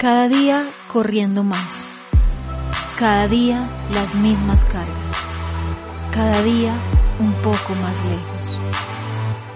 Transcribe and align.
Cada 0.00 0.28
día 0.28 0.66
corriendo 0.90 1.44
más. 1.44 1.90
Cada 2.96 3.28
día 3.28 3.68
las 3.92 4.14
mismas 4.14 4.64
cargas. 4.64 5.14
Cada 6.10 6.42
día 6.42 6.72
un 7.18 7.34
poco 7.42 7.74
más 7.74 8.02
lejos. 8.06 8.58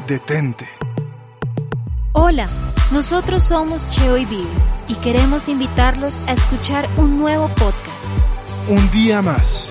Detente. 0.07 0.69
Hola, 2.13 2.47
nosotros 2.91 3.43
somos 3.43 3.89
Cheo 3.89 4.19
y 4.19 4.27
Vivi 4.27 4.47
y 4.89 4.97
queremos 4.97 5.49
invitarlos 5.49 6.21
a 6.27 6.35
escuchar 6.35 6.91
un 6.99 7.19
nuevo 7.19 7.49
podcast. 7.49 8.05
Un 8.69 8.91
día 8.91 9.23
más. 9.23 9.71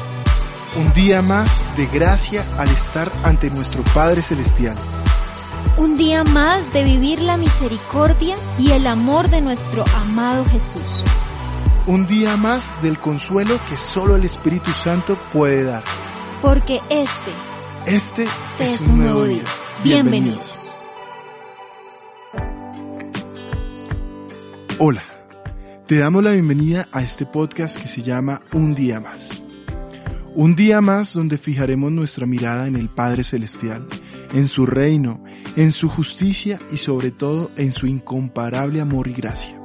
Un 0.76 0.92
día 0.94 1.22
más 1.22 1.62
de 1.78 1.86
gracia 1.86 2.44
al 2.58 2.70
estar 2.70 3.12
ante 3.24 3.52
nuestro 3.52 3.84
Padre 3.94 4.24
Celestial. 4.24 4.76
Un 5.78 5.98
día 5.98 6.24
más 6.24 6.72
de 6.72 6.84
vivir 6.84 7.20
la 7.22 7.38
misericordia 7.38 8.36
y 8.60 8.72
el 8.72 8.88
amor 8.88 9.30
de 9.30 9.42
nuestro 9.42 9.84
amado 9.96 10.46
Jesús. 10.46 11.04
Un 11.88 12.06
día 12.06 12.38
más 12.38 12.82
del 12.82 13.00
consuelo 13.00 13.60
que 13.68 13.78
solo 13.78 14.16
el 14.16 14.24
Espíritu 14.24 14.72
Santo 14.72 15.18
puede 15.34 15.64
dar. 15.64 15.84
Porque 16.42 16.80
este, 16.90 17.32
Este 17.86 18.28
es, 18.60 18.88
un 18.88 19.00
nuevo 19.00 19.26
día. 19.26 19.44
Bienvenidos. 19.84 20.74
Hola, 24.80 25.04
te 25.88 25.98
damos 25.98 26.24
la 26.24 26.32
bienvenida 26.32 26.88
a 26.92 27.02
este 27.02 27.26
podcast 27.26 27.78
que 27.78 27.88
se 27.88 28.02
llama 28.02 28.42
Un 28.54 28.76
día 28.76 29.00
más. 29.00 29.30
Un 30.36 30.56
día 30.56 30.82
más 30.82 31.14
donde 31.14 31.38
fijaremos 31.38 31.92
nuestra 31.92 32.26
mirada 32.26 32.66
en 32.66 32.76
el 32.76 32.90
Padre 32.90 33.24
Celestial, 33.24 33.88
en 34.34 34.48
su 34.48 34.66
reino, 34.66 35.24
en 35.56 35.72
su 35.72 35.88
justicia 35.88 36.60
y 36.72 36.78
sobre 36.78 37.12
todo 37.12 37.52
en 37.56 37.72
su 37.72 37.88
incomparable 37.88 38.82
amor 38.82 39.08
y 39.08 39.14
gracia. 39.14 39.60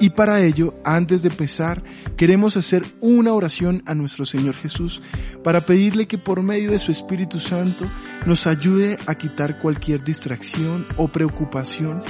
Y 0.00 0.10
para 0.10 0.40
ello, 0.40 0.74
antes 0.84 1.22
de 1.22 1.28
empezar, 1.28 1.84
queremos 2.16 2.56
hacer 2.56 2.82
una 3.00 3.34
oración 3.34 3.84
a 3.86 3.94
nuestro 3.94 4.24
Señor 4.24 4.56
Jesús 4.56 5.00
para 5.44 5.64
pedirle 5.64 6.08
que 6.08 6.18
por 6.18 6.42
medio 6.42 6.72
de 6.72 6.80
su 6.80 6.90
Espíritu 6.90 7.38
Santo 7.38 7.88
nos 8.26 8.48
ayude 8.48 8.98
a 9.06 9.14
quitar 9.14 9.60
cualquier 9.60 10.02
distracción 10.02 10.86
o 10.96 11.06
preocupación 11.06 12.02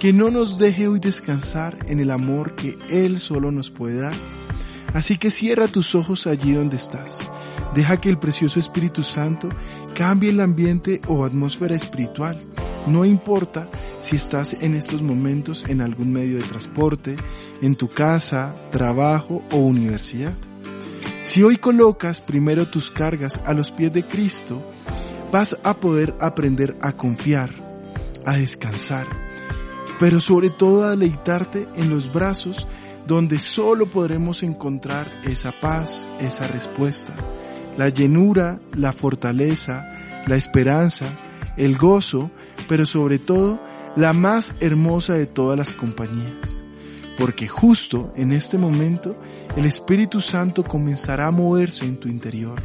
que 0.00 0.12
no 0.12 0.30
nos 0.30 0.58
deje 0.58 0.88
hoy 0.88 0.98
descansar 0.98 1.78
en 1.86 2.00
el 2.00 2.10
amor 2.10 2.56
que 2.56 2.76
Él 2.90 3.20
solo 3.20 3.52
nos 3.52 3.70
puede 3.70 4.00
dar. 4.00 4.45
Así 4.96 5.18
que 5.18 5.30
cierra 5.30 5.68
tus 5.68 5.94
ojos 5.94 6.26
allí 6.26 6.54
donde 6.54 6.76
estás. 6.76 7.28
Deja 7.74 7.98
que 7.98 8.08
el 8.08 8.18
precioso 8.18 8.58
Espíritu 8.58 9.02
Santo 9.02 9.50
cambie 9.94 10.30
el 10.30 10.40
ambiente 10.40 11.02
o 11.06 11.22
atmósfera 11.26 11.76
espiritual. 11.76 12.42
No 12.86 13.04
importa 13.04 13.68
si 14.00 14.16
estás 14.16 14.54
en 14.54 14.74
estos 14.74 15.02
momentos 15.02 15.66
en 15.68 15.82
algún 15.82 16.14
medio 16.14 16.38
de 16.38 16.44
transporte, 16.44 17.16
en 17.60 17.76
tu 17.76 17.90
casa, 17.90 18.56
trabajo 18.70 19.42
o 19.50 19.58
universidad. 19.58 20.32
Si 21.20 21.42
hoy 21.42 21.58
colocas 21.58 22.22
primero 22.22 22.66
tus 22.66 22.90
cargas 22.90 23.38
a 23.44 23.52
los 23.52 23.70
pies 23.72 23.92
de 23.92 24.02
Cristo, 24.02 24.62
vas 25.30 25.58
a 25.62 25.74
poder 25.74 26.14
aprender 26.22 26.74
a 26.80 26.92
confiar, 26.92 27.50
a 28.24 28.38
descansar, 28.38 29.06
pero 30.00 30.20
sobre 30.20 30.48
todo 30.48 30.84
a 30.84 30.90
deleitarte 30.92 31.68
en 31.76 31.90
los 31.90 32.10
brazos 32.10 32.66
donde 33.06 33.38
solo 33.38 33.86
podremos 33.86 34.42
encontrar 34.42 35.06
esa 35.24 35.52
paz, 35.52 36.06
esa 36.20 36.48
respuesta, 36.48 37.14
la 37.78 37.88
llenura, 37.88 38.60
la 38.74 38.92
fortaleza, 38.92 40.24
la 40.26 40.36
esperanza, 40.36 41.06
el 41.56 41.76
gozo, 41.76 42.30
pero 42.68 42.84
sobre 42.84 43.18
todo 43.18 43.60
la 43.96 44.12
más 44.12 44.54
hermosa 44.60 45.14
de 45.14 45.26
todas 45.26 45.56
las 45.56 45.74
compañías. 45.74 46.62
Porque 47.18 47.48
justo 47.48 48.12
en 48.16 48.32
este 48.32 48.58
momento 48.58 49.16
el 49.56 49.64
Espíritu 49.64 50.20
Santo 50.20 50.64
comenzará 50.64 51.28
a 51.28 51.30
moverse 51.30 51.84
en 51.84 51.98
tu 51.98 52.08
interior. 52.08 52.60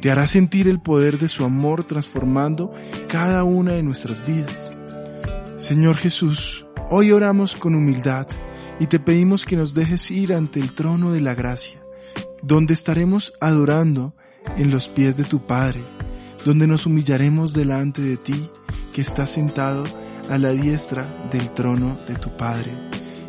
Te 0.00 0.10
hará 0.10 0.26
sentir 0.26 0.68
el 0.68 0.80
poder 0.80 1.18
de 1.18 1.28
su 1.28 1.44
amor 1.44 1.82
transformando 1.84 2.72
cada 3.08 3.42
una 3.42 3.72
de 3.72 3.82
nuestras 3.82 4.24
vidas. 4.24 4.70
Señor 5.56 5.96
Jesús, 5.96 6.66
hoy 6.90 7.10
oramos 7.10 7.56
con 7.56 7.74
humildad 7.74 8.28
y 8.78 8.86
te 8.86 8.98
pedimos 8.98 9.44
que 9.44 9.56
nos 9.56 9.74
dejes 9.74 10.10
ir 10.10 10.34
ante 10.34 10.60
el 10.60 10.74
trono 10.74 11.12
de 11.12 11.20
la 11.20 11.34
gracia, 11.34 11.82
donde 12.42 12.74
estaremos 12.74 13.32
adorando 13.40 14.14
en 14.56 14.70
los 14.70 14.88
pies 14.88 15.16
de 15.16 15.24
tu 15.24 15.46
Padre, 15.46 15.80
donde 16.44 16.66
nos 16.66 16.86
humillaremos 16.86 17.52
delante 17.52 18.02
de 18.02 18.16
ti, 18.16 18.50
que 18.92 19.00
estás 19.00 19.30
sentado 19.30 19.84
a 20.30 20.38
la 20.38 20.50
diestra 20.50 21.06
del 21.30 21.52
trono 21.52 21.98
de 22.06 22.16
tu 22.16 22.36
Padre, 22.36 22.72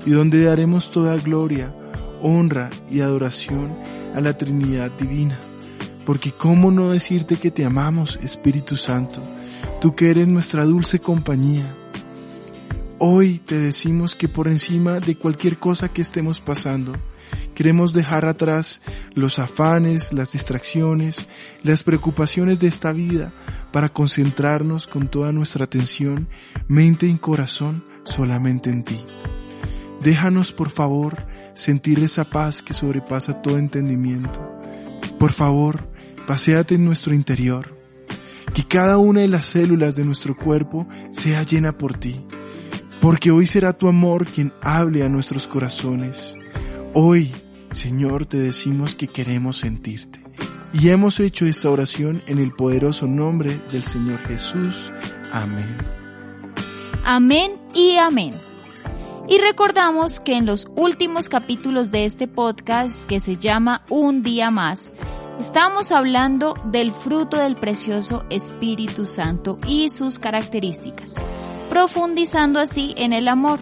y 0.06 0.12
donde 0.12 0.44
daremos 0.44 0.92
toda 0.92 1.18
gloria, 1.18 1.74
honra 2.22 2.70
y 2.90 3.02
adoración 3.02 3.78
a 4.16 4.22
la 4.22 4.38
Trinidad 4.38 4.92
Divina. 4.92 5.40
Porque 6.06 6.32
cómo 6.32 6.72
no 6.72 6.92
decirte 6.92 7.38
que 7.38 7.52
te 7.52 7.66
amamos, 7.66 8.18
Espíritu 8.24 8.78
Santo, 8.78 9.22
tú 9.82 9.94
que 9.96 10.10
eres 10.10 10.28
nuestra 10.28 10.64
dulce 10.64 11.00
compañía. 11.00 11.76
Hoy 13.00 13.38
te 13.38 13.60
decimos 13.60 14.16
que 14.16 14.28
por 14.28 14.48
encima 14.48 15.00
de 15.00 15.16
cualquier 15.16 15.60
cosa 15.60 15.88
que 15.88 16.02
estemos 16.02 16.40
pasando, 16.40 16.94
queremos 17.54 17.94
dejar 17.94 18.26
atrás 18.26 18.82
los 19.14 19.38
afanes, 19.38 20.14
las 20.14 20.32
distracciones, 20.32 21.28
las 21.62 21.84
preocupaciones 21.84 22.60
de 22.60 22.68
esta 22.68 22.94
vida 22.94 23.34
para 23.72 23.90
concentrarnos 23.90 24.88
con 24.88 25.10
toda 25.10 25.32
nuestra 25.32 25.66
atención, 25.66 26.28
mente 26.68 27.06
y 27.06 27.16
corazón 27.20 27.86
solamente 28.04 28.72
en 28.72 28.84
ti. 28.84 29.06
Déjanos, 30.02 30.52
por 30.52 30.72
favor, 30.72 31.28
sentir 31.54 32.00
esa 32.00 32.26
paz 32.26 32.64
que 32.64 32.74
sobrepasa 32.74 33.44
todo 33.44 33.60
entendimiento. 33.60 34.42
Por 35.20 35.34
favor, 35.34 35.88
paséate 36.26 36.74
en 36.74 36.86
nuestro 36.86 37.14
interior. 37.14 37.78
Que 38.56 38.64
cada 38.64 38.98
una 38.98 39.22
de 39.22 39.28
las 39.28 39.46
células 39.46 39.96
de 39.96 40.04
nuestro 40.04 40.36
cuerpo 40.36 40.88
sea 41.12 41.44
llena 41.44 41.78
por 41.78 41.96
ti. 41.96 42.26
Porque 43.02 43.32
hoy 43.32 43.46
será 43.46 43.74
tu 43.74 43.88
amor 43.88 44.26
quien 44.26 44.54
hable 44.62 45.04
a 45.04 45.10
nuestros 45.10 45.48
corazones. 45.48 46.36
Hoy, 46.94 47.32
Señor, 47.72 48.26
te 48.26 48.38
decimos 48.38 48.96
que 48.96 49.08
queremos 49.08 49.58
sentirte. 49.58 50.24
Y 50.74 50.90
hemos 50.90 51.20
hecho 51.20 51.46
esta 51.46 51.70
oración 51.70 52.22
en 52.28 52.40
el 52.40 52.52
poderoso 52.52 53.08
nombre 53.08 53.60
del 53.72 53.84
Señor 53.84 54.20
Jesús. 54.28 54.92
Amén. 55.32 55.78
Amén 57.06 57.54
y 57.74 57.98
amén. 57.98 58.34
Y 59.30 59.40
recordamos 59.40 60.20
que 60.20 60.36
en 60.36 60.46
los 60.46 60.68
últimos 60.76 61.30
capítulos 61.30 61.92
de 61.92 62.06
este 62.06 62.28
podcast 62.28 63.06
que 63.08 63.20
se 63.20 63.38
llama 63.38 63.84
Un 63.90 64.24
día 64.24 64.52
más, 64.52 64.92
estamos 65.40 65.92
hablando 65.92 66.54
del 66.66 66.92
fruto 66.92 67.38
del 67.38 67.58
precioso 67.58 68.26
Espíritu 68.30 69.06
Santo 69.06 69.60
y 69.68 69.90
sus 69.90 70.18
características, 70.18 71.16
profundizando 71.78 72.60
así 72.60 72.96
en 72.98 73.14
el 73.14 73.28
amor. 73.28 73.60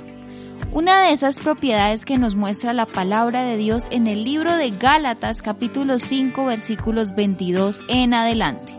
Una 0.71 1.01
de 1.01 1.11
esas 1.11 1.41
propiedades 1.41 2.05
que 2.05 2.17
nos 2.17 2.37
muestra 2.37 2.71
la 2.71 2.85
palabra 2.85 3.43
de 3.43 3.57
Dios 3.57 3.89
en 3.91 4.07
el 4.07 4.23
libro 4.23 4.55
de 4.55 4.71
Gálatas 4.71 5.41
capítulo 5.41 5.99
5 5.99 6.45
versículos 6.45 7.13
22 7.13 7.83
en 7.89 8.13
adelante. 8.13 8.73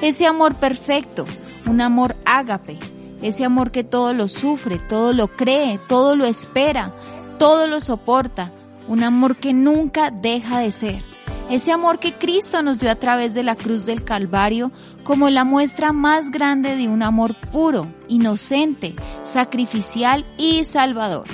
Ese 0.00 0.26
amor 0.26 0.54
perfecto, 0.54 1.26
un 1.66 1.82
amor 1.82 2.16
ágape, 2.24 2.78
ese 3.20 3.44
amor 3.44 3.70
que 3.70 3.84
todo 3.84 4.14
lo 4.14 4.28
sufre, 4.28 4.78
todo 4.78 5.12
lo 5.12 5.28
cree, 5.28 5.78
todo 5.86 6.16
lo 6.16 6.24
espera, 6.24 6.94
todo 7.38 7.66
lo 7.66 7.80
soporta, 7.80 8.50
un 8.88 9.02
amor 9.02 9.36
que 9.36 9.52
nunca 9.52 10.10
deja 10.10 10.58
de 10.58 10.70
ser. 10.70 11.02
Ese 11.50 11.72
amor 11.72 11.98
que 11.98 12.12
Cristo 12.12 12.62
nos 12.62 12.78
dio 12.78 12.92
a 12.92 12.94
través 12.94 13.34
de 13.34 13.42
la 13.42 13.56
cruz 13.56 13.84
del 13.84 14.04
Calvario 14.04 14.70
como 15.02 15.28
la 15.30 15.42
muestra 15.42 15.92
más 15.92 16.30
grande 16.30 16.76
de 16.76 16.88
un 16.88 17.02
amor 17.02 17.34
puro, 17.50 17.92
inocente, 18.06 18.94
sacrificial 19.22 20.24
y 20.38 20.62
salvador. 20.62 21.26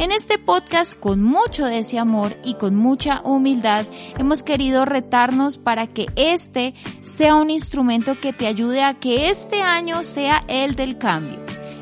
En 0.00 0.10
este 0.10 0.38
podcast, 0.38 0.98
con 0.98 1.22
mucho 1.22 1.66
de 1.66 1.78
ese 1.78 2.00
amor 2.00 2.36
y 2.44 2.54
con 2.54 2.74
mucha 2.74 3.20
humildad, 3.24 3.86
hemos 4.18 4.42
querido 4.42 4.84
retarnos 4.84 5.56
para 5.56 5.86
que 5.86 6.06
este 6.16 6.74
sea 7.04 7.36
un 7.36 7.50
instrumento 7.50 8.18
que 8.20 8.32
te 8.32 8.48
ayude 8.48 8.82
a 8.82 8.94
que 8.94 9.30
este 9.30 9.62
año 9.62 10.02
sea 10.02 10.42
el 10.48 10.74
del 10.74 10.98
cambio, 10.98 11.38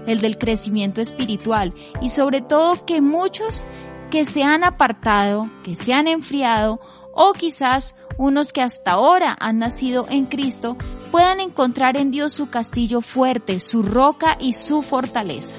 el 0.06 0.20
del 0.20 0.36
crecimiento 0.36 1.00
espiritual 1.00 1.72
y 2.02 2.10
sobre 2.10 2.42
todo 2.42 2.84
que 2.84 3.00
muchos 3.00 3.64
que 4.10 4.24
se 4.24 4.42
han 4.42 4.62
apartado, 4.62 5.50
que 5.62 5.74
se 5.74 5.92
han 5.92 6.06
enfriado 6.06 6.80
o 7.16 7.32
quizás 7.32 7.96
unos 8.18 8.52
que 8.52 8.62
hasta 8.62 8.92
ahora 8.92 9.36
han 9.40 9.58
nacido 9.58 10.06
en 10.08 10.26
Cristo 10.26 10.76
puedan 11.10 11.40
encontrar 11.40 11.96
en 11.96 12.10
Dios 12.10 12.32
su 12.32 12.48
castillo 12.48 13.00
fuerte, 13.00 13.58
su 13.58 13.82
roca 13.82 14.36
y 14.38 14.52
su 14.52 14.82
fortaleza. 14.82 15.56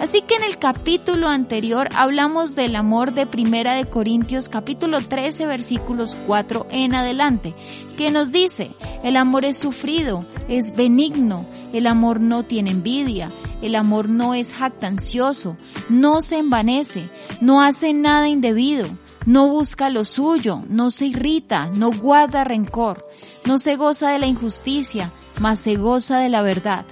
Así 0.00 0.20
que 0.20 0.34
en 0.34 0.42
el 0.42 0.58
capítulo 0.58 1.28
anterior 1.28 1.88
hablamos 1.94 2.54
del 2.54 2.76
amor 2.76 3.12
de 3.12 3.26
Primera 3.26 3.74
de 3.74 3.86
Corintios 3.86 4.50
capítulo 4.50 5.00
13 5.00 5.46
versículos 5.46 6.16
4 6.26 6.66
en 6.70 6.94
adelante, 6.94 7.54
que 7.96 8.10
nos 8.10 8.30
dice, 8.30 8.70
el 9.02 9.16
amor 9.16 9.46
es 9.46 9.56
sufrido, 9.56 10.24
es 10.48 10.76
benigno, 10.76 11.46
el 11.72 11.86
amor 11.86 12.20
no 12.20 12.42
tiene 12.42 12.72
envidia, 12.72 13.30
el 13.62 13.74
amor 13.74 14.10
no 14.10 14.34
es 14.34 14.52
jactancioso, 14.52 15.56
no 15.88 16.20
se 16.20 16.38
envanece, 16.38 17.08
no 17.40 17.62
hace 17.62 17.94
nada 17.94 18.28
indebido, 18.28 18.88
no 19.26 19.48
busca 19.48 19.90
lo 19.90 20.04
suyo, 20.04 20.62
no 20.68 20.90
se 20.90 21.06
irrita, 21.06 21.66
no 21.66 21.90
guarda 21.90 22.44
rencor, 22.44 23.06
no 23.44 23.58
se 23.58 23.76
goza 23.76 24.10
de 24.10 24.18
la 24.18 24.26
injusticia, 24.26 25.12
mas 25.38 25.58
se 25.58 25.76
goza 25.76 26.18
de 26.18 26.30
la 26.30 26.40
verdad 26.40 26.86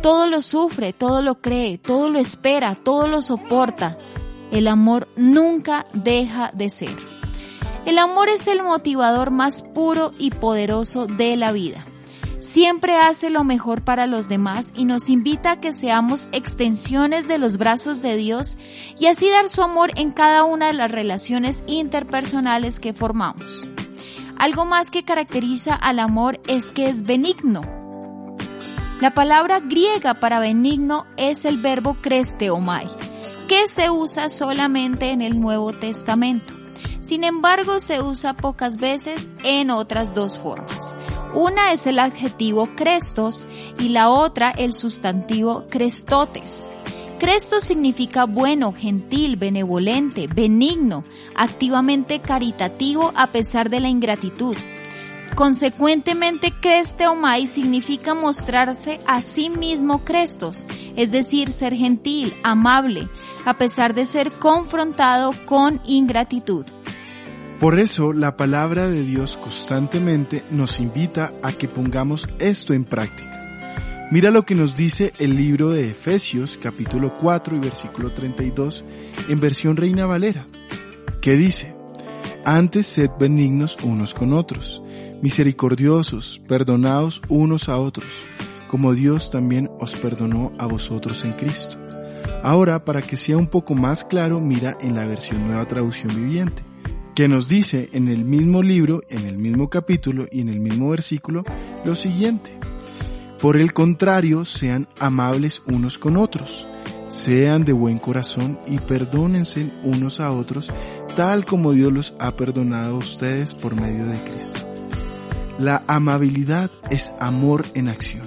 todo 0.00 0.26
lo 0.26 0.40
sufre, 0.42 0.92
todo 0.92 1.22
lo 1.22 1.40
cree, 1.40 1.78
todo 1.78 2.10
lo 2.10 2.18
espera, 2.18 2.74
todo 2.74 3.06
lo 3.06 3.22
soporta. 3.22 3.98
El 4.50 4.66
amor 4.66 5.08
nunca 5.16 5.86
deja 5.92 6.50
de 6.54 6.70
ser. 6.70 6.96
El 7.84 7.98
amor 7.98 8.28
es 8.28 8.46
el 8.46 8.62
motivador 8.62 9.30
más 9.30 9.62
puro 9.62 10.12
y 10.18 10.30
poderoso 10.30 11.06
de 11.06 11.36
la 11.36 11.52
vida. 11.52 11.86
Siempre 12.40 12.96
hace 12.96 13.30
lo 13.30 13.44
mejor 13.44 13.82
para 13.82 14.06
los 14.06 14.28
demás 14.28 14.72
y 14.74 14.86
nos 14.86 15.08
invita 15.08 15.52
a 15.52 15.60
que 15.60 15.72
seamos 15.72 16.28
extensiones 16.32 17.28
de 17.28 17.38
los 17.38 17.58
brazos 17.58 18.02
de 18.02 18.16
Dios 18.16 18.56
y 18.98 19.06
así 19.06 19.28
dar 19.30 19.48
su 19.48 19.62
amor 19.62 19.92
en 19.96 20.10
cada 20.10 20.44
una 20.44 20.68
de 20.68 20.72
las 20.72 20.90
relaciones 20.90 21.62
interpersonales 21.66 22.80
que 22.80 22.94
formamos. 22.94 23.66
Algo 24.38 24.64
más 24.64 24.90
que 24.90 25.04
caracteriza 25.04 25.74
al 25.74 25.98
amor 25.98 26.40
es 26.48 26.72
que 26.72 26.88
es 26.88 27.02
benigno 27.02 27.80
la 29.00 29.14
palabra 29.14 29.60
griega 29.60 30.12
para 30.12 30.40
benigno 30.40 31.06
es 31.16 31.46
el 31.46 31.56
verbo 31.56 31.96
cresteomai, 32.02 32.86
que 33.48 33.66
se 33.66 33.88
usa 33.88 34.28
solamente 34.28 35.10
en 35.10 35.22
el 35.22 35.40
Nuevo 35.40 35.72
Testamento. 35.72 36.52
Sin 37.00 37.24
embargo, 37.24 37.80
se 37.80 38.02
usa 38.02 38.36
pocas 38.36 38.76
veces 38.76 39.30
en 39.42 39.70
otras 39.70 40.14
dos 40.14 40.38
formas. 40.38 40.94
Una 41.34 41.72
es 41.72 41.86
el 41.86 42.00
adjetivo 42.00 42.68
crestos 42.74 43.46
y 43.78 43.90
la 43.90 44.10
otra 44.10 44.50
el 44.50 44.74
sustantivo 44.74 45.64
crestotes. 45.70 46.68
Cresto 47.20 47.60
significa 47.60 48.24
bueno, 48.24 48.72
gentil, 48.72 49.36
benevolente, 49.36 50.26
benigno, 50.26 51.04
activamente 51.36 52.20
caritativo 52.20 53.12
a 53.14 53.28
pesar 53.28 53.70
de 53.70 53.78
la 53.78 53.88
ingratitud. 53.88 54.56
Consecuentemente, 55.36 56.52
Cresteomai 56.60 57.46
significa 57.46 58.14
mostrarse 58.14 58.98
a 59.06 59.20
sí 59.20 59.50
mismo 59.50 60.04
Crestos, 60.04 60.66
es 60.96 61.12
decir, 61.12 61.52
ser 61.52 61.76
gentil, 61.76 62.34
amable, 62.42 63.08
a 63.44 63.56
pesar 63.56 63.94
de 63.94 64.04
ser 64.04 64.32
confrontado 64.32 65.32
con 65.46 65.80
ingratitud. 65.86 66.66
Por 67.60 67.78
eso 67.78 68.14
la 68.14 68.38
palabra 68.38 68.88
de 68.88 69.02
Dios 69.02 69.36
constantemente 69.36 70.42
nos 70.50 70.80
invita 70.80 71.34
a 71.42 71.52
que 71.52 71.68
pongamos 71.68 72.26
esto 72.38 72.72
en 72.72 72.84
práctica. 72.84 74.08
Mira 74.10 74.30
lo 74.30 74.46
que 74.46 74.54
nos 74.54 74.76
dice 74.76 75.12
el 75.18 75.36
libro 75.36 75.68
de 75.68 75.88
Efesios 75.90 76.58
capítulo 76.60 77.18
4 77.18 77.56
y 77.56 77.58
versículo 77.60 78.10
32 78.12 78.82
en 79.28 79.40
versión 79.40 79.76
Reina 79.76 80.06
Valera, 80.06 80.46
que 81.20 81.34
dice, 81.34 81.76
antes 82.46 82.86
sed 82.86 83.10
benignos 83.20 83.76
unos 83.82 84.14
con 84.14 84.32
otros 84.32 84.82
misericordiosos, 85.20 86.40
perdonados 86.48 87.20
unos 87.28 87.68
a 87.68 87.76
otros, 87.76 88.10
como 88.68 88.94
Dios 88.94 89.30
también 89.30 89.70
os 89.78 89.96
perdonó 89.96 90.54
a 90.58 90.64
vosotros 90.64 91.24
en 91.24 91.32
Cristo. 91.34 91.76
Ahora, 92.42 92.86
para 92.86 93.02
que 93.02 93.18
sea 93.18 93.36
un 93.36 93.48
poco 93.48 93.74
más 93.74 94.02
claro, 94.02 94.40
mira 94.40 94.78
en 94.80 94.94
la 94.94 95.06
versión 95.06 95.46
nueva 95.46 95.66
traducción 95.66 96.16
viviente, 96.16 96.69
que 97.20 97.28
nos 97.28 97.48
dice 97.48 97.90
en 97.92 98.08
el 98.08 98.24
mismo 98.24 98.62
libro, 98.62 99.02
en 99.10 99.26
el 99.26 99.36
mismo 99.36 99.68
capítulo 99.68 100.26
y 100.30 100.40
en 100.40 100.48
el 100.48 100.58
mismo 100.58 100.88
versículo 100.88 101.44
lo 101.84 101.94
siguiente. 101.94 102.58
Por 103.42 103.58
el 103.58 103.74
contrario, 103.74 104.46
sean 104.46 104.88
amables 104.98 105.60
unos 105.66 105.98
con 105.98 106.16
otros, 106.16 106.66
sean 107.08 107.66
de 107.66 107.74
buen 107.74 107.98
corazón 107.98 108.58
y 108.66 108.78
perdónense 108.78 109.70
unos 109.82 110.18
a 110.18 110.32
otros, 110.32 110.70
tal 111.14 111.44
como 111.44 111.72
Dios 111.72 111.92
los 111.92 112.14
ha 112.18 112.34
perdonado 112.36 112.94
a 112.94 112.98
ustedes 112.98 113.54
por 113.54 113.78
medio 113.78 114.06
de 114.06 114.18
Cristo. 114.24 114.60
La 115.58 115.84
amabilidad 115.88 116.70
es 116.88 117.12
amor 117.20 117.66
en 117.74 117.88
acción. 117.88 118.26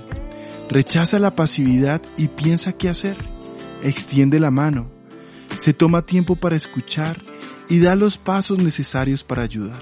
Rechaza 0.70 1.18
la 1.18 1.36
pasividad 1.36 2.00
y 2.16 2.28
piensa 2.28 2.74
qué 2.74 2.90
hacer. 2.90 3.18
Extiende 3.82 4.40
la 4.40 4.52
mano. 4.52 4.92
Se 5.58 5.74
toma 5.74 6.06
tiempo 6.06 6.36
para 6.36 6.56
escuchar 6.56 7.33
y 7.70 7.80
da 7.80 7.96
los 7.96 8.18
pasos 8.18 8.58
necesarios 8.58 9.24
para 9.24 9.42
ayudar. 9.42 9.82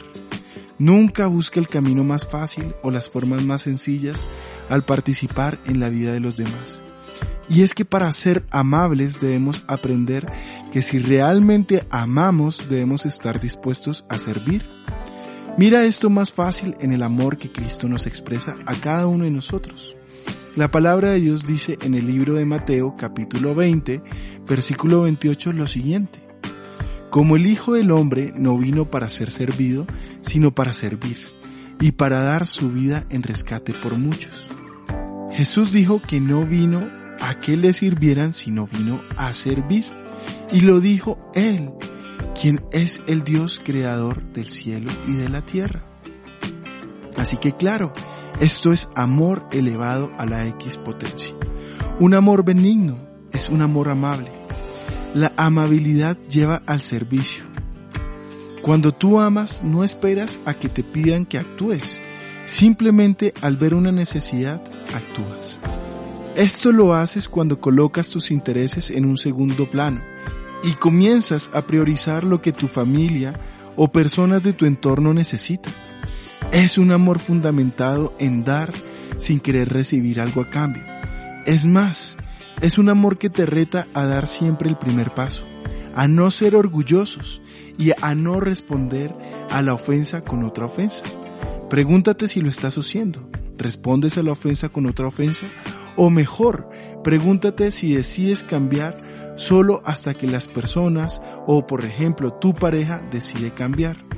Nunca 0.77 1.27
busca 1.27 1.59
el 1.59 1.67
camino 1.67 2.03
más 2.03 2.27
fácil 2.27 2.73
o 2.81 2.91
las 2.91 3.09
formas 3.09 3.43
más 3.43 3.63
sencillas 3.63 4.27
al 4.69 4.83
participar 4.83 5.59
en 5.65 5.79
la 5.79 5.89
vida 5.89 6.13
de 6.13 6.19
los 6.19 6.35
demás. 6.35 6.81
Y 7.49 7.61
es 7.63 7.73
que 7.73 7.85
para 7.85 8.11
ser 8.13 8.45
amables 8.49 9.19
debemos 9.19 9.63
aprender 9.67 10.31
que 10.71 10.81
si 10.81 10.99
realmente 10.99 11.85
amamos 11.89 12.67
debemos 12.67 13.05
estar 13.05 13.39
dispuestos 13.39 14.05
a 14.09 14.17
servir 14.17 14.63
Mira 15.57 15.83
esto 15.83 16.09
más 16.09 16.31
fácil 16.31 16.75
en 16.79 16.93
el 16.93 17.03
amor 17.03 17.37
que 17.37 17.51
Cristo 17.51 17.87
nos 17.89 18.07
expresa 18.07 18.55
a 18.65 18.73
cada 18.75 19.05
uno 19.05 19.25
de 19.25 19.31
nosotros. 19.31 19.95
La 20.55 20.71
palabra 20.71 21.09
de 21.09 21.19
Dios 21.19 21.45
dice 21.45 21.77
en 21.81 21.93
el 21.93 22.07
libro 22.07 22.35
de 22.35 22.45
Mateo 22.45 22.95
capítulo 22.97 23.53
20, 23.53 24.01
versículo 24.47 25.01
28 25.01 25.53
lo 25.53 25.67
siguiente. 25.67 26.30
Como 27.11 27.35
el 27.35 27.45
Hijo 27.45 27.73
del 27.73 27.91
Hombre 27.91 28.33
no 28.37 28.57
vino 28.57 28.89
para 28.89 29.09
ser 29.09 29.31
servido, 29.31 29.85
sino 30.21 30.55
para 30.55 30.71
servir, 30.71 31.17
y 31.81 31.91
para 31.91 32.21
dar 32.21 32.47
su 32.47 32.71
vida 32.71 33.05
en 33.09 33.21
rescate 33.21 33.73
por 33.73 33.97
muchos. 33.97 34.47
Jesús 35.33 35.73
dijo 35.73 36.01
que 36.01 36.21
no 36.21 36.45
vino 36.45 36.89
a 37.19 37.35
que 37.41 37.57
le 37.57 37.73
sirvieran, 37.73 38.31
sino 38.31 38.65
vino 38.65 39.01
a 39.17 39.33
servir. 39.33 39.83
Y 40.53 40.61
lo 40.61 40.79
dijo 40.79 41.19
Él, 41.33 41.71
quien 42.39 42.63
es 42.71 43.01
el 43.07 43.23
Dios 43.23 43.61
creador 43.61 44.23
del 44.31 44.47
cielo 44.47 44.89
y 45.05 45.13
de 45.15 45.27
la 45.27 45.41
tierra. 45.41 45.83
Así 47.17 47.35
que 47.35 47.51
claro, 47.51 47.91
esto 48.39 48.71
es 48.71 48.87
amor 48.95 49.49
elevado 49.51 50.13
a 50.17 50.25
la 50.25 50.47
X 50.47 50.77
potencia. 50.77 51.35
Un 51.99 52.13
amor 52.13 52.45
benigno 52.45 52.97
es 53.33 53.49
un 53.49 53.61
amor 53.61 53.89
amable. 53.89 54.40
La 55.13 55.33
amabilidad 55.35 56.17
lleva 56.29 56.61
al 56.65 56.81
servicio. 56.81 57.43
Cuando 58.61 58.91
tú 58.91 59.19
amas, 59.19 59.61
no 59.63 59.83
esperas 59.83 60.39
a 60.45 60.53
que 60.53 60.69
te 60.69 60.83
pidan 60.83 61.25
que 61.25 61.37
actúes. 61.37 62.01
Simplemente 62.45 63.33
al 63.41 63.57
ver 63.57 63.73
una 63.73 63.91
necesidad, 63.91 64.61
actúas. 64.93 65.59
Esto 66.35 66.71
lo 66.71 66.93
haces 66.93 67.27
cuando 67.27 67.59
colocas 67.59 68.09
tus 68.09 68.31
intereses 68.31 68.89
en 68.89 69.05
un 69.05 69.17
segundo 69.17 69.69
plano 69.69 70.01
y 70.63 70.73
comienzas 70.73 71.49
a 71.53 71.63
priorizar 71.67 72.23
lo 72.23 72.41
que 72.41 72.53
tu 72.53 72.67
familia 72.67 73.37
o 73.75 73.91
personas 73.91 74.43
de 74.43 74.53
tu 74.53 74.65
entorno 74.65 75.13
necesitan. 75.13 75.73
Es 76.53 76.77
un 76.77 76.91
amor 76.91 77.19
fundamentado 77.19 78.13
en 78.17 78.45
dar 78.45 78.73
sin 79.17 79.39
querer 79.41 79.69
recibir 79.69 80.21
algo 80.21 80.41
a 80.41 80.49
cambio. 80.49 80.83
Es 81.45 81.65
más, 81.65 82.15
es 82.61 82.77
un 82.77 82.89
amor 82.89 83.17
que 83.17 83.29
te 83.29 83.45
reta 83.45 83.87
a 83.93 84.05
dar 84.05 84.27
siempre 84.27 84.69
el 84.69 84.77
primer 84.77 85.13
paso, 85.13 85.43
a 85.95 86.07
no 86.07 86.29
ser 86.29 86.55
orgullosos 86.55 87.41
y 87.77 87.91
a 87.99 88.13
no 88.15 88.39
responder 88.39 89.13
a 89.49 89.61
la 89.61 89.73
ofensa 89.73 90.23
con 90.23 90.43
otra 90.43 90.65
ofensa. 90.65 91.03
Pregúntate 91.69 92.27
si 92.27 92.39
lo 92.41 92.49
estás 92.49 92.77
haciendo. 92.77 93.27
¿Respondes 93.57 94.17
a 94.17 94.23
la 94.23 94.31
ofensa 94.31 94.69
con 94.69 94.85
otra 94.85 95.07
ofensa? 95.07 95.47
O 95.95 96.09
mejor, 96.09 96.69
pregúntate 97.03 97.71
si 97.71 97.93
decides 97.93 98.43
cambiar 98.43 99.33
solo 99.37 99.81
hasta 99.85 100.13
que 100.13 100.27
las 100.27 100.47
personas 100.47 101.21
o 101.47 101.65
por 101.65 101.83
ejemplo 101.83 102.33
tu 102.33 102.53
pareja 102.53 103.01
decide 103.11 103.51
cambiar. 103.51 104.10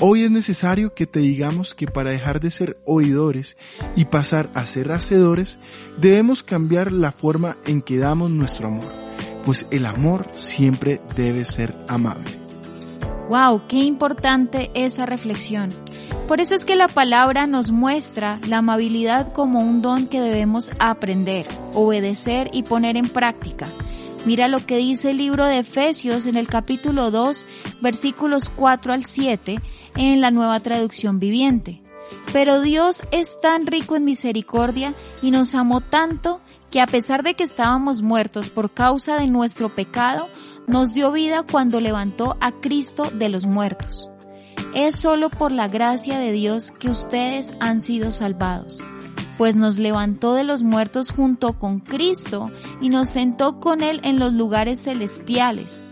Hoy 0.00 0.22
es 0.22 0.30
necesario 0.30 0.94
que 0.94 1.08
te 1.08 1.18
digamos 1.18 1.74
que 1.74 1.88
para 1.88 2.10
dejar 2.10 2.38
de 2.38 2.52
ser 2.52 2.76
oidores 2.84 3.56
y 3.96 4.04
pasar 4.04 4.48
a 4.54 4.64
ser 4.64 4.92
hacedores, 4.92 5.58
debemos 6.00 6.44
cambiar 6.44 6.92
la 6.92 7.10
forma 7.10 7.56
en 7.66 7.82
que 7.82 7.98
damos 7.98 8.30
nuestro 8.30 8.68
amor, 8.68 8.92
pues 9.44 9.66
el 9.72 9.86
amor 9.86 10.28
siempre 10.34 11.00
debe 11.16 11.44
ser 11.44 11.74
amable. 11.88 12.30
Wow, 13.28 13.62
qué 13.66 13.78
importante 13.78 14.70
esa 14.74 15.04
reflexión. 15.04 15.74
Por 16.28 16.40
eso 16.40 16.54
es 16.54 16.64
que 16.64 16.76
la 16.76 16.86
palabra 16.86 17.48
nos 17.48 17.72
muestra 17.72 18.38
la 18.46 18.58
amabilidad 18.58 19.32
como 19.32 19.58
un 19.58 19.82
don 19.82 20.06
que 20.06 20.20
debemos 20.20 20.70
aprender, 20.78 21.48
obedecer 21.74 22.50
y 22.52 22.62
poner 22.62 22.96
en 22.96 23.08
práctica 23.08 23.66
Mira 24.28 24.46
lo 24.46 24.66
que 24.66 24.76
dice 24.76 25.12
el 25.12 25.16
libro 25.16 25.46
de 25.46 25.60
Efesios 25.60 26.26
en 26.26 26.36
el 26.36 26.48
capítulo 26.48 27.10
2, 27.10 27.46
versículos 27.80 28.50
4 28.50 28.92
al 28.92 29.06
7, 29.06 29.58
en 29.96 30.20
la 30.20 30.30
nueva 30.30 30.60
traducción 30.60 31.18
viviente. 31.18 31.80
Pero 32.30 32.60
Dios 32.60 33.04
es 33.10 33.40
tan 33.40 33.66
rico 33.66 33.96
en 33.96 34.04
misericordia 34.04 34.92
y 35.22 35.30
nos 35.30 35.54
amó 35.54 35.80
tanto 35.80 36.42
que 36.70 36.82
a 36.82 36.86
pesar 36.86 37.22
de 37.22 37.36
que 37.36 37.44
estábamos 37.44 38.02
muertos 38.02 38.50
por 38.50 38.70
causa 38.70 39.18
de 39.18 39.28
nuestro 39.28 39.74
pecado, 39.74 40.28
nos 40.66 40.92
dio 40.92 41.10
vida 41.10 41.42
cuando 41.50 41.80
levantó 41.80 42.36
a 42.42 42.52
Cristo 42.52 43.04
de 43.10 43.30
los 43.30 43.46
muertos. 43.46 44.10
Es 44.74 44.96
solo 44.96 45.30
por 45.30 45.52
la 45.52 45.68
gracia 45.68 46.18
de 46.18 46.32
Dios 46.32 46.70
que 46.72 46.90
ustedes 46.90 47.56
han 47.60 47.80
sido 47.80 48.10
salvados, 48.10 48.82
pues 49.38 49.54
nos 49.54 49.78
levantó 49.78 50.34
de 50.34 50.42
los 50.42 50.64
muertos 50.64 51.12
junto 51.12 51.58
con 51.58 51.78
Cristo 51.78 52.50
y 52.82 52.90
nos 52.90 53.08
sentó 53.08 53.60
con 53.60 53.82
Él 53.82 54.00
en 54.02 54.18
los 54.18 54.34
lugares 54.34 54.82
celestiales, 54.82 55.86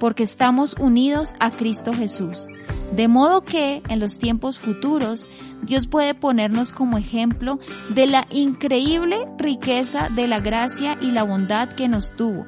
porque 0.00 0.24
estamos 0.24 0.74
unidos 0.78 1.34
a 1.38 1.52
Cristo 1.52 1.94
Jesús. 1.94 2.48
De 2.92 3.06
modo 3.06 3.42
que 3.42 3.82
en 3.88 4.00
los 4.00 4.18
tiempos 4.18 4.58
futuros 4.58 5.28
Dios 5.62 5.86
puede 5.86 6.14
ponernos 6.14 6.72
como 6.72 6.98
ejemplo 6.98 7.60
de 7.94 8.08
la 8.08 8.26
increíble 8.30 9.28
riqueza 9.38 10.08
de 10.08 10.26
la 10.26 10.40
gracia 10.40 10.98
y 11.00 11.12
la 11.12 11.22
bondad 11.22 11.68
que 11.68 11.86
nos 11.86 12.16
tuvo, 12.16 12.46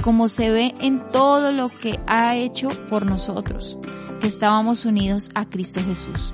como 0.00 0.28
se 0.28 0.50
ve 0.50 0.74
en 0.80 1.02
todo 1.10 1.50
lo 1.50 1.70
que 1.70 1.98
ha 2.06 2.36
hecho 2.36 2.68
por 2.88 3.04
nosotros, 3.04 3.76
que 4.20 4.28
estábamos 4.28 4.84
unidos 4.84 5.30
a 5.34 5.46
Cristo 5.46 5.80
Jesús. 5.84 6.32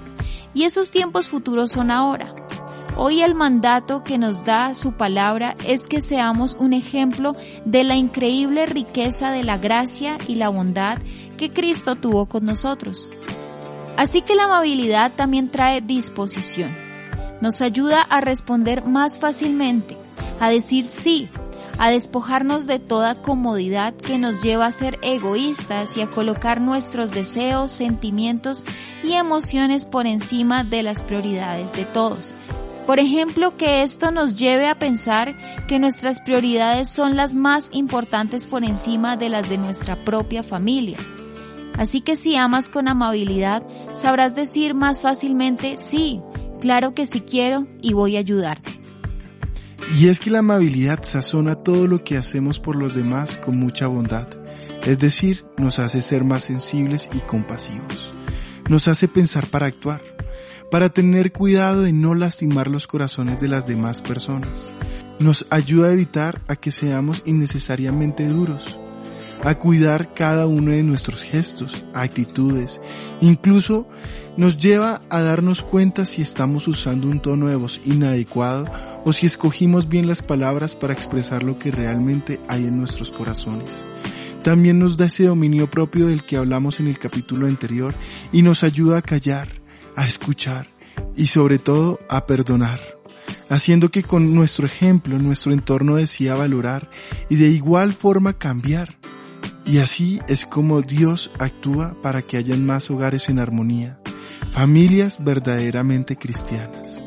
Y 0.52 0.64
esos 0.64 0.90
tiempos 0.90 1.28
futuros 1.28 1.71
son 1.71 1.90
ahora. 1.90 2.35
Hoy 3.00 3.23
el 3.23 3.37
mandato 3.37 4.02
que 4.02 4.19
nos 4.19 4.45
da 4.45 4.75
su 4.75 4.95
palabra 4.95 5.55
es 5.64 5.87
que 5.87 6.00
seamos 6.00 6.57
un 6.59 6.73
ejemplo 6.73 7.37
de 7.64 7.85
la 7.85 7.95
increíble 7.95 8.67
riqueza 8.67 9.31
de 9.31 9.45
la 9.45 9.57
gracia 9.57 10.19
y 10.26 10.35
la 10.35 10.49
bondad 10.49 10.99
que 11.37 11.52
Cristo 11.52 11.95
tuvo 11.95 12.26
con 12.26 12.45
nosotros. 12.45 13.07
Así 13.97 14.21
que 14.23 14.35
la 14.35 14.47
amabilidad 14.47 15.12
también 15.14 15.49
trae 15.49 15.81
disposición. 15.81 16.76
Nos 17.40 17.61
ayuda 17.61 18.02
a 18.02 18.21
responder 18.21 18.85
más 18.85 19.17
fácilmente, 19.17 19.97
a 20.40 20.50
decir 20.50 20.85
sí, 20.85 21.28
a 21.78 21.90
despojarnos 21.90 22.67
de 22.67 22.81
toda 22.81 23.23
comodidad 23.23 23.95
que 23.95 24.19
nos 24.19 24.43
lleva 24.43 24.67
a 24.67 24.73
ser 24.73 24.99
egoístas 25.02 25.97
y 25.97 26.02
a 26.02 26.11
colocar 26.11 26.61
nuestros 26.61 27.12
deseos, 27.12 27.71
sentimientos 27.71 28.64
y 29.05 29.12
emociones 29.12 29.87
por 29.87 30.09
encima 30.09 30.64
de 30.64 30.83
las 30.83 31.00
prioridades 31.00 31.75
de 31.75 31.85
todos. 31.85 32.35
Por 32.88 33.00
ejemplo, 33.00 33.54
que 33.59 33.83
esto 33.83 34.11
nos 34.12 34.38
lleve 34.38 34.66
a 34.66 34.78
pensar 34.78 35.37
que 35.66 35.78
nuestras 35.78 36.21
prioridades 36.21 36.88
son 36.88 37.16
las 37.16 37.35
más 37.35 37.68
importantes 37.73 38.47
por 38.47 38.64
encima 38.64 39.18
de 39.18 39.28
las 39.28 39.50
de 39.50 39.59
nuestra 39.59 39.95
propia 39.95 40.42
familia. 40.42 40.97
Así 41.75 42.00
que 42.00 42.16
si 42.16 42.37
amas 42.37 42.71
con 42.71 42.88
amabilidad, 42.88 43.62
sabrás 43.92 44.35
decir 44.35 44.73
más 44.73 45.02
fácilmente, 45.02 45.76
sí, 45.76 46.23
claro 46.62 46.95
que 46.95 47.04
sí 47.04 47.21
quiero 47.21 47.66
y 47.83 47.92
voy 47.92 48.16
a 48.16 48.21
ayudarte. 48.21 48.80
Y 49.99 50.09
es 50.09 50.18
que 50.18 50.30
la 50.30 50.38
amabilidad 50.38 51.02
sazona 51.02 51.57
todo 51.57 51.87
lo 51.88 52.02
que 52.02 52.16
hacemos 52.16 52.59
por 52.59 52.75
los 52.75 52.95
demás 52.95 53.37
con 53.37 53.59
mucha 53.59 53.87
bondad, 53.87 54.28
es 54.87 54.99
decir, 54.99 55.45
nos 55.59 55.78
hace 55.78 56.00
ser 56.00 56.25
más 56.25 56.45
sensibles 56.45 57.11
y 57.12 57.18
compasivos, 57.18 58.14
nos 58.71 58.88
hace 58.88 59.09
pensar 59.09 59.47
para 59.47 59.66
actuar, 59.66 60.00
para 60.70 60.90
tener 60.90 61.32
cuidado 61.32 61.82
de 61.82 61.92
no 61.92 62.14
lastimar 62.14 62.68
los 62.68 62.87
corazones 62.87 63.40
de 63.40 63.48
las 63.48 63.66
demás 63.66 64.02
personas, 64.02 64.70
nos 65.18 65.46
ayuda 65.50 65.88
a 65.88 65.92
evitar 65.92 66.42
a 66.46 66.56
que 66.56 66.70
seamos 66.70 67.22
innecesariamente 67.25 68.26
duros, 68.28 68.78
a 69.42 69.54
cuidar 69.54 70.12
cada 70.14 70.46
uno 70.46 70.72
de 70.72 70.82
nuestros 70.82 71.22
gestos, 71.22 71.84
actitudes. 71.94 72.80
Incluso 73.20 73.88
nos 74.37 74.56
lleva 74.56 75.00
a 75.10 75.20
darnos 75.20 75.62
cuenta 75.62 76.06
si 76.06 76.22
estamos 76.22 76.68
usando 76.68 77.08
un 77.08 77.20
tono 77.20 77.48
de 77.48 77.56
voz 77.56 77.80
inadecuado 77.84 78.66
o 79.04 79.12
si 79.12 79.26
escogimos 79.26 79.88
bien 79.88 80.06
las 80.06 80.22
palabras 80.22 80.76
para 80.76 80.92
expresar 80.92 81.42
lo 81.42 81.58
que 81.58 81.70
realmente 81.70 82.40
hay 82.48 82.64
en 82.64 82.76
nuestros 82.78 83.10
corazones. 83.10 83.68
También 84.42 84.78
nos 84.78 84.96
da 84.96 85.06
ese 85.06 85.25
dominio 85.25 85.70
propio 85.70 86.06
del 86.06 86.25
que 86.25 86.37
hablamos 86.37 86.78
en 86.78 86.87
el 86.87 86.98
capítulo 86.98 87.46
anterior 87.46 87.94
y 88.32 88.42
nos 88.42 88.62
ayuda 88.62 88.98
a 88.98 89.02
callar, 89.02 89.48
a 89.99 90.07
escuchar 90.07 90.69
y 91.17 91.26
sobre 91.26 91.59
todo 91.59 92.00
a 92.09 92.26
perdonar 92.26 92.81
haciendo 93.49 93.90
que 93.90 94.02
con 94.02 94.35
nuestro 94.35 94.67
ejemplo 94.67 95.19
nuestro 95.19 95.52
entorno 95.52 95.97
decida 95.97 96.35
valorar 96.35 96.90
y 97.28 97.37
de 97.37 97.49
igual 97.49 97.93
forma 97.93 98.38
cambiar. 98.38 98.97
Y 99.64 99.78
así 99.78 100.21
es 100.28 100.47
como 100.47 100.81
Dios 100.81 101.31
actúa 101.38 101.95
para 102.02 102.23
que 102.23 102.38
hayan 102.38 102.64
más 102.64 102.90
hogares 102.90 103.28
en 103.28 103.38
armonía, 103.38 104.00
familias 104.50 105.23
verdaderamente 105.23 106.17
cristianas. 106.17 106.99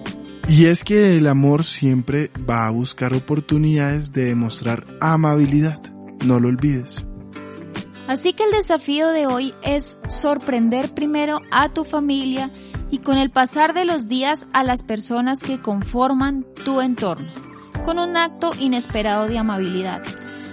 Y 0.48 0.66
es 0.66 0.84
que 0.84 1.18
el 1.18 1.28
amor 1.28 1.64
siempre 1.64 2.32
va 2.50 2.68
a 2.68 2.72
buscar 2.72 3.14
oportunidades 3.14 4.12
de 4.12 4.26
demostrar 4.26 4.86
amabilidad, 5.00 5.82
no 6.26 6.40
lo 6.40 6.50
olvides. 6.50 7.06
Así 8.08 8.34
que 8.34 8.44
el 8.44 8.52
desafío 8.52 9.10
de 9.10 9.26
hoy 9.26 9.54
es 9.64 10.00
sorprender 10.10 10.94
primero 10.94 11.40
a 11.50 11.70
tu 11.70 11.86
familia 11.86 12.52
y 12.92 13.00
con 13.00 13.18
el 13.18 13.32
pasar 13.32 13.74
de 13.74 13.86
los 13.86 14.08
días 14.08 14.48
a 14.54 14.64
las 14.64 14.84
personas 14.84 15.42
que 15.42 15.60
conforman 15.60 16.46
tu 16.64 16.82
entorno, 16.82 17.28
con 17.84 17.98
un 17.98 18.18
acto 18.18 18.52
inesperado 18.60 19.28
de 19.28 19.40
amabilidad 19.40 20.04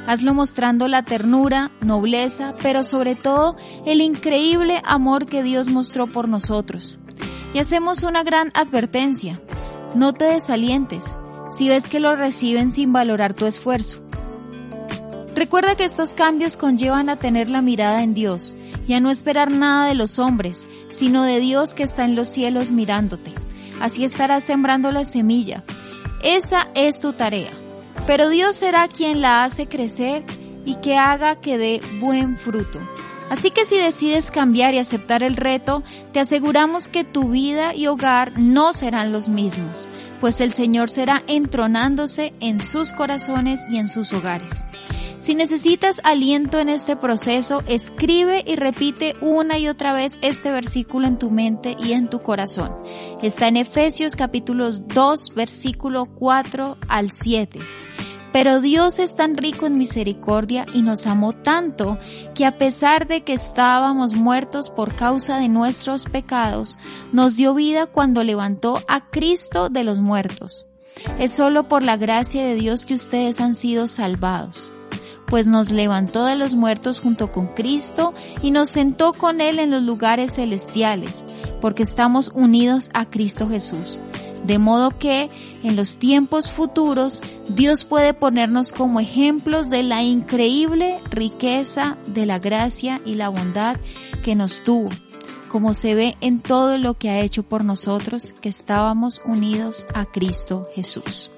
Hazlo 0.09 0.33
mostrando 0.33 0.89
la 0.89 1.03
ternura, 1.03 1.71
nobleza, 1.83 2.55
pero 2.63 2.83
sobre 2.83 3.15
todo 3.15 3.57
el 3.85 4.01
increíble 4.01 4.81
amor 4.87 5.27
que 5.27 5.43
Dios 5.43 5.69
mostró 5.69 6.07
por 6.07 6.31
nosotros. 6.31 6.99
Y 7.53 7.59
hacemos 7.59 8.05
una 8.05 8.23
gran 8.23 8.51
advertencia. 8.55 9.39
No 9.95 10.15
te 10.15 10.25
desalientes 10.25 11.19
si 11.51 11.69
ves 11.69 11.89
que 11.91 12.01
lo 12.01 12.17
reciben 12.17 12.71
sin 12.71 12.91
valorar 12.91 13.35
tu 13.35 13.45
esfuerzo. 13.45 14.01
Recuerda 15.35 15.77
que 15.77 15.85
estos 15.85 16.15
cambios 16.15 16.57
conllevan 16.57 17.11
a 17.11 17.17
tener 17.17 17.51
la 17.51 17.61
mirada 17.61 18.03
en 18.03 18.15
Dios 18.15 18.57
y 18.87 18.95
a 18.95 19.01
no 19.01 19.11
esperar 19.11 19.51
nada 19.51 19.89
de 19.89 19.95
los 19.95 20.19
hombres, 20.19 20.67
sino 20.89 21.23
de 21.23 21.41
Dios 21.41 21.75
que 21.75 21.83
está 21.83 22.05
en 22.05 22.15
los 22.17 22.29
cielos 22.29 22.73
mirándote. 22.73 23.33
Así 23.81 24.05
estarás 24.05 24.45
sembrando 24.45 24.93
la 24.93 25.05
semilla. 25.05 25.65
Esa 26.23 26.69
es 26.75 27.01
tu 27.01 27.13
tarea 27.13 27.53
pero 28.09 28.31
Dios 28.31 28.57
será 28.57 28.89
quien 28.89 29.21
la 29.21 29.45
hace 29.45 29.69
crecer 29.69 30.25
y 30.65 30.77
que 30.77 30.97
haga 30.97 31.37
que 31.37 31.59
dé 31.59 31.83
buen 32.01 32.39
fruto. 32.39 32.81
Así 33.29 33.51
que 33.51 33.67
si 33.67 33.77
decides 33.77 34.31
cambiar 34.31 34.73
y 34.73 34.79
aceptar 34.79 35.23
el 35.23 35.37
reto, 35.37 35.83
te 36.13 36.21
aseguramos 36.21 36.89
que 36.89 37.05
tu 37.05 37.29
vida 37.29 37.75
y 37.75 37.87
hogar 37.87 38.33
no 38.39 38.73
serán 38.73 39.13
los 39.13 39.29
mismos, 39.29 39.87
pues 40.23 40.41
el 40.41 40.53
Señor 40.53 40.89
será 40.89 41.23
entronándose 41.27 42.33
en 42.41 42.61
sus 42.61 42.93
corazones 42.93 43.67
y 43.69 43.77
en 43.77 43.89
sus 43.89 44.15
hogares. 44.15 44.67
Si 45.19 45.35
necesitas 45.35 46.01
aliento 46.05 46.61
en 46.61 46.69
este 46.69 46.95
proceso, 46.95 47.65
escribe 47.67 48.45
y 48.47 48.55
repite 48.55 49.15
una 49.21 49.59
y 49.59 49.67
otra 49.67 49.93
vez 49.93 50.17
este 50.23 50.53
versículo 50.53 51.09
en 51.09 51.19
tu 51.19 51.33
mente 51.33 51.77
y 51.77 51.93
en 51.93 52.09
tu 52.09 52.21
corazón. 52.21 52.73
Está 53.21 53.49
en 53.49 53.57
Efesios 53.57 54.15
capítulo 54.15 54.71
2 54.71 55.35
versículo 55.35 56.07
4 56.07 56.79
al 56.87 57.11
7. 57.11 57.59
Pero 58.33 58.61
Dios 58.61 59.01
es 59.01 59.17
tan 59.17 59.37
rico 59.37 59.67
en 59.67 59.77
misericordia 59.77 60.67
y 60.73 60.83
nos 60.83 61.09
amó 61.09 61.33
tanto 61.33 61.99
que 62.37 62.47
a 62.47 62.57
pesar 62.57 63.09
de 63.09 63.25
que 63.25 63.33
estábamos 63.33 64.15
muertos 64.15 64.71
por 64.71 64.95
causa 64.95 65.41
de 65.41 65.49
nuestros 65.49 66.05
pecados, 66.05 66.79
nos 67.11 67.35
dio 67.35 67.55
vida 67.55 67.87
cuando 67.87 68.23
levantó 68.23 68.83
a 68.87 69.11
Cristo 69.11 69.69
de 69.69 69.83
los 69.83 69.99
muertos. 69.99 70.67
Es 71.19 71.33
solo 71.33 71.67
por 71.67 71.83
la 71.83 71.97
gracia 71.97 72.45
de 72.45 72.55
Dios 72.55 72.87
que 72.87 72.95
ustedes 72.95 73.41
han 73.41 73.57
sido 73.57 73.89
salvados 73.89 74.71
pues 75.29 75.47
nos 75.47 75.71
levantó 75.71 76.25
de 76.25 76.37
los 76.37 76.55
muertos 76.55 77.01
junto 77.01 77.31
con 77.33 77.49
Cristo 77.49 78.15
y 78.43 78.51
nos 78.51 78.71
sentó 78.71 79.13
con 79.13 79.41
Él 79.41 79.59
en 79.59 79.71
los 79.71 79.83
lugares 79.83 80.35
celestiales, 80.35 81.27
porque 81.61 81.83
estamos 81.83 82.33
unidos 82.35 82.91
a 82.95 83.05
Cristo 83.07 83.49
Jesús 83.49 84.01
de 84.45 84.59
modo 84.59 84.99
que 84.99 85.31
en 85.63 85.77
los 85.77 85.99
tiempos 85.99 86.51
futuros 86.51 87.21
Dios 87.49 87.85
puede 87.85 88.15
ponernos 88.15 88.73
como 88.73 88.99
ejemplos 88.99 89.69
de 89.69 89.83
la 89.83 90.03
increíble 90.03 90.99
riqueza 91.11 91.99
de 92.07 92.27
la 92.27 92.39
gracia 92.39 93.01
y 93.05 93.17
la 93.17 93.29
bondad 93.29 93.77
que 94.25 94.35
nos 94.35 94.63
tuvo, 94.65 94.89
como 95.49 95.75
se 95.75 95.95
ve 95.95 96.17
en 96.21 96.41
todo 96.41 96.79
lo 96.79 96.95
que 96.95 97.11
ha 97.11 97.21
hecho 97.21 97.43
por 97.43 97.65
nosotros 97.65 98.35
que 98.41 98.49
estábamos 98.49 99.21
unidos 99.25 99.87
a 99.95 100.07
Cristo 100.07 100.67
Jesús. 100.75 101.31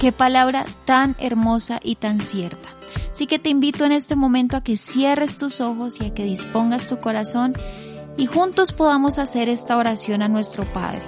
Qué 0.00 0.12
palabra 0.12 0.64
tan 0.84 1.16
hermosa 1.18 1.80
y 1.82 1.96
tan 1.96 2.20
cierta. 2.20 2.70
Así 3.14 3.28
que 3.28 3.38
te 3.38 3.48
invito 3.48 3.84
en 3.84 3.92
este 3.92 4.16
momento 4.16 4.56
a 4.56 4.64
que 4.64 4.76
cierres 4.76 5.36
tus 5.36 5.60
ojos 5.60 6.00
y 6.00 6.06
a 6.06 6.14
que 6.14 6.24
dispongas 6.24 6.88
tu 6.88 6.98
corazón 6.98 7.54
y 8.16 8.26
juntos 8.26 8.72
podamos 8.72 9.20
hacer 9.20 9.48
esta 9.48 9.76
oración 9.76 10.20
a 10.20 10.26
nuestro 10.26 10.64
Padre 10.72 11.02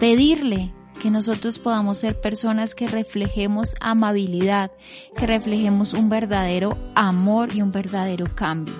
pedirle 0.00 0.72
que 1.00 1.12
nosotros 1.12 1.60
podamos 1.60 1.98
ser 1.98 2.20
personas 2.20 2.74
que 2.74 2.88
reflejemos 2.88 3.76
amabilidad, 3.78 4.72
que 5.16 5.28
reflejemos 5.28 5.92
un 5.92 6.08
verdadero 6.08 6.76
amor 6.96 7.54
y 7.54 7.62
un 7.62 7.70
verdadero 7.70 8.34
cambio. 8.34 8.74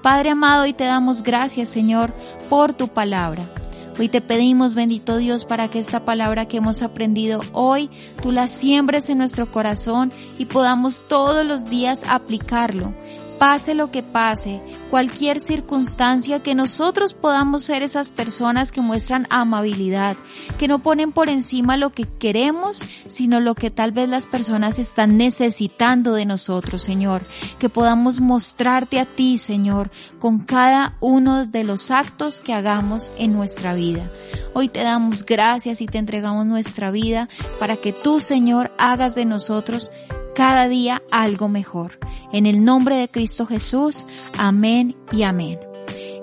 Padre 0.00 0.30
amado, 0.30 0.64
y 0.64 0.72
te 0.72 0.84
damos 0.84 1.22
gracias, 1.22 1.68
Señor, 1.68 2.14
por 2.48 2.72
tu 2.72 2.88
palabra. 2.88 3.50
Hoy 3.96 4.08
te 4.08 4.20
pedimos, 4.20 4.74
bendito 4.74 5.18
Dios, 5.18 5.44
para 5.44 5.68
que 5.68 5.78
esta 5.78 6.04
palabra 6.04 6.46
que 6.46 6.56
hemos 6.56 6.82
aprendido 6.82 7.40
hoy, 7.52 7.90
tú 8.20 8.32
la 8.32 8.48
siembres 8.48 9.08
en 9.08 9.18
nuestro 9.18 9.52
corazón 9.52 10.12
y 10.36 10.46
podamos 10.46 11.06
todos 11.06 11.46
los 11.46 11.70
días 11.70 12.02
aplicarlo 12.08 12.92
pase 13.38 13.74
lo 13.74 13.90
que 13.90 14.02
pase, 14.02 14.60
cualquier 14.90 15.40
circunstancia, 15.40 16.42
que 16.42 16.54
nosotros 16.54 17.14
podamos 17.14 17.64
ser 17.64 17.82
esas 17.82 18.10
personas 18.10 18.72
que 18.72 18.80
muestran 18.80 19.26
amabilidad, 19.30 20.16
que 20.58 20.68
no 20.68 20.80
ponen 20.80 21.12
por 21.12 21.28
encima 21.28 21.76
lo 21.76 21.90
que 21.90 22.04
queremos, 22.04 22.84
sino 23.06 23.40
lo 23.40 23.54
que 23.54 23.70
tal 23.70 23.92
vez 23.92 24.08
las 24.08 24.26
personas 24.26 24.78
están 24.78 25.16
necesitando 25.16 26.14
de 26.14 26.26
nosotros, 26.26 26.82
Señor. 26.82 27.22
Que 27.58 27.68
podamos 27.68 28.20
mostrarte 28.20 28.98
a 29.00 29.04
ti, 29.04 29.38
Señor, 29.38 29.90
con 30.18 30.40
cada 30.40 30.96
uno 31.00 31.44
de 31.44 31.64
los 31.64 31.90
actos 31.90 32.40
que 32.40 32.54
hagamos 32.54 33.12
en 33.18 33.32
nuestra 33.32 33.74
vida. 33.74 34.10
Hoy 34.54 34.68
te 34.68 34.82
damos 34.82 35.24
gracias 35.24 35.80
y 35.80 35.86
te 35.86 35.98
entregamos 35.98 36.46
nuestra 36.46 36.90
vida 36.90 37.28
para 37.58 37.76
que 37.76 37.92
tú, 37.92 38.20
Señor, 38.20 38.72
hagas 38.78 39.14
de 39.14 39.24
nosotros 39.24 39.90
cada 40.34 40.68
día 40.68 41.02
algo 41.10 41.48
mejor. 41.48 41.98
En 42.32 42.46
el 42.46 42.64
nombre 42.64 42.96
de 42.96 43.08
Cristo 43.08 43.46
Jesús, 43.46 44.06
amén 44.36 44.96
y 45.12 45.22
amén. 45.22 45.58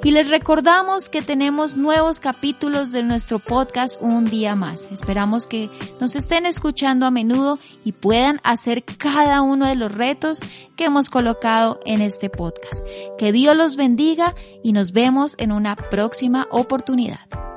Y 0.03 0.11
les 0.11 0.29
recordamos 0.29 1.09
que 1.09 1.21
tenemos 1.21 1.77
nuevos 1.77 2.19
capítulos 2.19 2.91
de 2.91 3.03
nuestro 3.03 3.37
podcast 3.37 4.01
un 4.01 4.25
día 4.25 4.55
más. 4.55 4.89
Esperamos 4.91 5.45
que 5.45 5.69
nos 5.99 6.15
estén 6.15 6.47
escuchando 6.47 7.05
a 7.05 7.11
menudo 7.11 7.59
y 7.85 7.91
puedan 7.91 8.41
hacer 8.43 8.83
cada 8.83 9.41
uno 9.41 9.67
de 9.67 9.75
los 9.75 9.91
retos 9.91 10.39
que 10.75 10.85
hemos 10.85 11.09
colocado 11.09 11.79
en 11.85 12.01
este 12.01 12.31
podcast. 12.31 12.83
Que 13.19 13.31
Dios 13.31 13.55
los 13.55 13.75
bendiga 13.75 14.33
y 14.63 14.73
nos 14.73 14.91
vemos 14.91 15.35
en 15.37 15.51
una 15.51 15.75
próxima 15.75 16.47
oportunidad. 16.49 17.50